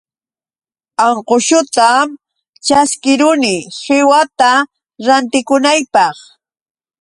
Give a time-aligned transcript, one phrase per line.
[1.07, 2.07] Anqusutam
[2.65, 4.51] ćhaskiruni qiwata
[5.05, 6.17] rantikunaypaq.